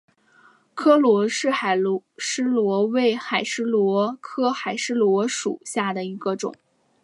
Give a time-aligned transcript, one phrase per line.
[0.73, 2.01] 柯罗氏海蛳
[2.43, 6.55] 螺为海蛳螺科海蛳螺属下的一个种。